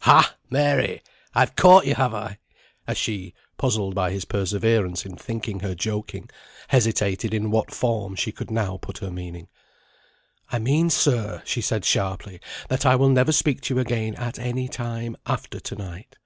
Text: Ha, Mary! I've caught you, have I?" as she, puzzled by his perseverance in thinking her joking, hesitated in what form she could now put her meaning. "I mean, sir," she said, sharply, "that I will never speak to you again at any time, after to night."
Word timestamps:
Ha, 0.00 0.36
Mary! 0.50 1.00
I've 1.34 1.56
caught 1.56 1.86
you, 1.86 1.94
have 1.94 2.12
I?" 2.12 2.36
as 2.86 2.98
she, 2.98 3.32
puzzled 3.56 3.94
by 3.94 4.10
his 4.10 4.26
perseverance 4.26 5.06
in 5.06 5.16
thinking 5.16 5.60
her 5.60 5.74
joking, 5.74 6.28
hesitated 6.68 7.32
in 7.32 7.50
what 7.50 7.72
form 7.72 8.14
she 8.14 8.30
could 8.30 8.50
now 8.50 8.76
put 8.76 8.98
her 8.98 9.10
meaning. 9.10 9.48
"I 10.52 10.58
mean, 10.58 10.90
sir," 10.90 11.40
she 11.46 11.62
said, 11.62 11.86
sharply, 11.86 12.42
"that 12.68 12.84
I 12.84 12.94
will 12.94 13.08
never 13.08 13.32
speak 13.32 13.62
to 13.62 13.74
you 13.76 13.80
again 13.80 14.14
at 14.16 14.38
any 14.38 14.68
time, 14.68 15.16
after 15.24 15.58
to 15.60 15.74
night." 15.76 16.16